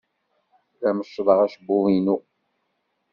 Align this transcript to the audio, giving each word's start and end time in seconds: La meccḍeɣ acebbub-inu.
La 0.81 0.91
meccḍeɣ 0.97 1.39
acebbub-inu. 1.45 2.17